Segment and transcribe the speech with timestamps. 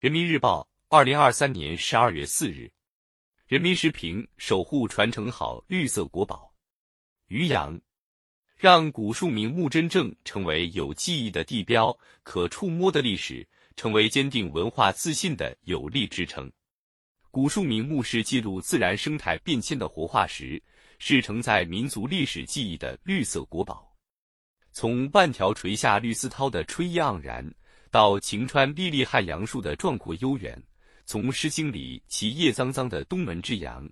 [0.00, 2.72] 人民日报，二零二三年十二月四日。
[3.46, 6.50] 人民时评：守护传承好绿色国宝。
[7.26, 7.78] 于洋，
[8.56, 16.50] 让古树名木真正成为有记忆的地标、可触摸的历史，成为坚定文化自信的有力支撑。
[17.30, 20.62] 古树名木是记录自然生态变迁的活化石，
[20.98, 23.94] 是承载民族历史记忆的绿色国宝。
[24.72, 27.54] 从万条垂下绿丝绦的春意盎然。
[27.90, 30.56] 到晴川历历汉阳树的壮阔悠远，
[31.06, 33.88] 从《诗经》里其叶苍苍的东门之阳，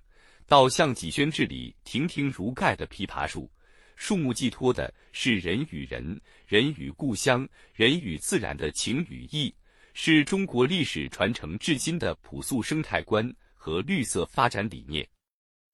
[0.46, 3.50] 到像《几轩志》里亭亭如盖的枇杷树，
[3.96, 9.52] 树木寄托的是人与人、人与故乡、人与自然的情与义，
[9.94, 15.04] 是中国历史传承至今的朴素生态观和绿色发展理念。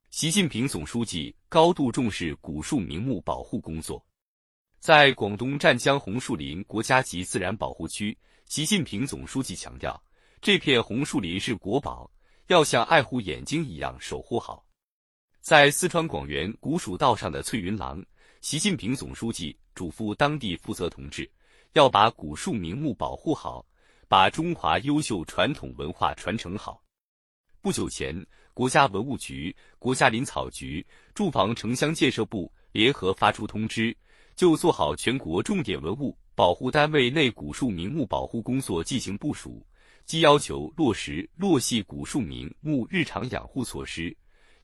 [0.09, 4.03] 习近平总书记高度重视古树名木保护工作。
[4.85, 9.99] 在广东湛江红树林国家级自然保护区，习近平总书记强调，
[10.43, 12.11] 这片红树林是国宝，
[12.49, 14.63] 要像爱护眼睛一样守护好。
[15.41, 18.05] 在四川广元古蜀道上的翠云廊，
[18.43, 21.27] 习近平总书记嘱咐当地负责同志，
[21.73, 23.65] 要把古树名木保护好，
[24.07, 26.83] 把中华优秀传统文化传承好。
[27.63, 28.15] 不久前，
[28.53, 33.97] 国家文物局、国家林草局、住房城乡建设部联合发出通知。
[34.37, 39.65] 就做好全国重点文物保护单位内古树名木保护工作进行部署，
[40.05, 44.15] 既要求落实落细古树名木日常养护措施，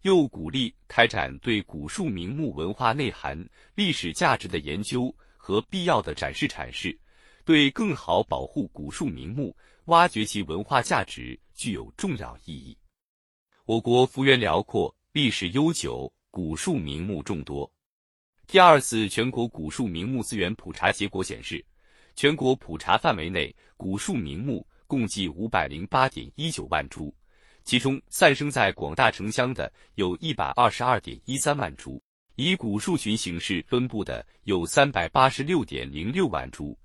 [0.02, 6.98] 又鼓励开展对古树名木文化内涵、历史价值的研究和必要的展示阐释，
[7.44, 9.54] 对更好保护古树名木、
[9.84, 12.76] 挖掘其文化价值具有重要意义。
[13.66, 17.70] 我国幅员辽阔，历史悠久，古树名木众多。
[18.50, 21.64] 第二次全国古树名木资源普查结果显示，
[22.16, 27.14] 全国普查范围内古树名木共计五百零八点一九万株，
[27.62, 32.02] 其中散生在广大城乡的有一百二十二点一三万株，
[32.34, 36.76] 以古树群形式分布的有三百八十六点零六万株，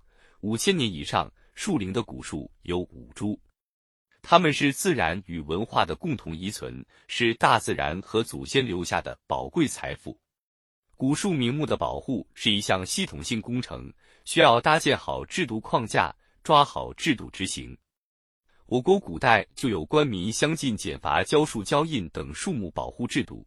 [0.42, 3.40] 五千年以上树龄的古树有五株，
[4.22, 10.16] 它们是自然与文化的共同遗存，是大自然和祖先留下的宝贵财富。
[10.98, 13.92] 古树名木的保护是一项系统性工程，
[14.24, 17.78] 需要搭建好制度框架，抓好制度执行。
[18.68, 23.46] 我国古代就有官民相近减伐交树交印等树木保护制度。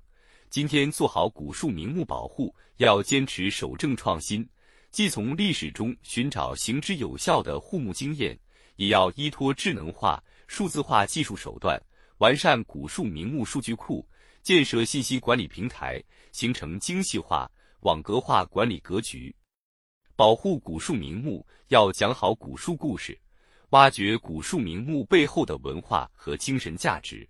[0.50, 4.46] 今天做好古树名木保护，要坚持守正创新，
[4.90, 8.38] 既从历史中寻找行之有效的护木经验，
[8.76, 11.82] 也要依托智能化、数字化技术手段，
[12.18, 14.06] 完善古树名木数据库。
[14.48, 17.46] 建设信息管理平台，形成精细化、
[17.80, 19.36] 网格化管理格局。
[20.16, 23.20] 保护古树名木，要讲好古树故事，
[23.72, 27.28] 挖掘古树名木背后的文化和精神价值。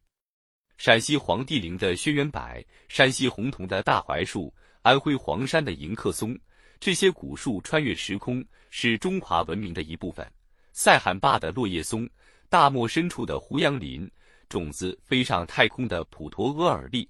[0.77, 6.39] 陕西黄帝陵的轩辕柏，山西洪桐的大槐树，安徽黄山的迎客松，
[6.79, 10.25] 这些古树穿越时空，是中华文明的一部分。
[10.73, 12.09] 塞罕坝的落叶松，
[12.49, 14.09] 大漠深处的胡杨林。
[14.49, 17.09] 种子飞上太空的普陀阿尔利，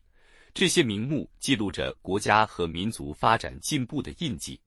[0.52, 4.60] 这些名木记录着国家和民族发展进步的印记。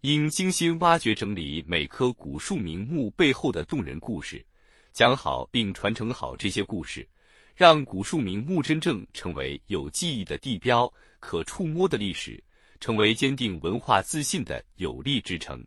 [0.00, 4.44] 应精心挖掘整理每棵古树名木背后的动人故事，
[4.92, 7.08] 讲好并传承好这些故事，
[7.54, 12.42] 让古树名木真正成为有记忆的地标、可触摸的历史，
[12.80, 15.64] 成为坚定文化自信的有力支撑。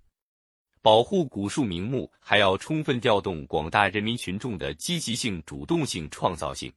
[0.85, 6.71] 保护古树名木，还要充分调动广大人民群众的积极性、主动性、创造性。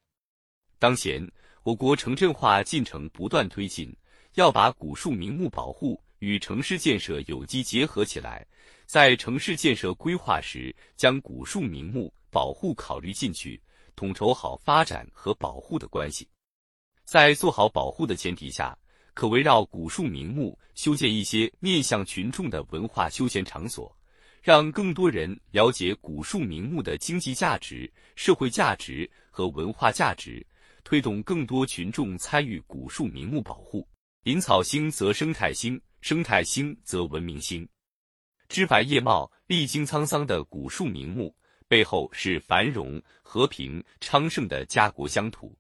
[0.78, 1.30] 当前，
[1.62, 3.94] 我国城镇化进程不断推进，
[4.36, 8.46] 要把古树名木保护与城市建设有机结合起来，
[8.86, 13.60] 在城市建设规划时将古树名木保护考虑进去，
[13.94, 16.26] 统筹好发展和保护的关系。
[17.04, 18.74] 在做好保护的前提下，
[19.12, 23.94] 可围绕古树名木修建一些面向群众的文化休闲场所。
[24.48, 30.42] 让更多人了解古树名木的经济价值、社会价值和文化价值，
[30.82, 33.86] 推动更多群众参与古树名木保护。
[34.22, 37.68] 林草兴则生态兴，生态兴则文明兴。
[38.48, 41.36] 枝繁叶茂、历经沧桑的古树名木
[41.68, 45.54] 背后是繁荣、和平、昌盛的家国乡土。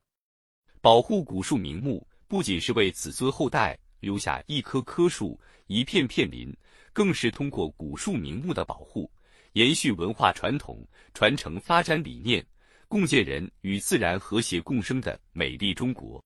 [0.80, 6.56] 保护古树名木，不仅是为子孙后代留下一棵棵树、一片片林。
[6.98, 9.08] 更是通过古树名木的保护，
[9.52, 10.84] 延续文化传统，
[11.14, 12.44] 传承发展理念，
[12.88, 16.20] 共建人与自然和谐共生的美丽中国。